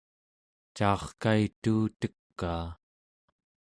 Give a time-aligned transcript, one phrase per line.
[0.77, 2.67] caarkaituutekaa